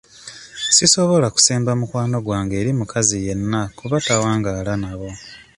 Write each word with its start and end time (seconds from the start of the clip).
Sisobola 0.75 1.27
kusemba 1.35 1.69
mukwano 1.79 2.17
gwange 2.25 2.53
eri 2.61 2.71
mukazi 2.79 3.15
yenna 3.25 3.61
kuba 3.77 3.95
tawangaala 4.07 4.73
nabo. 4.83 5.09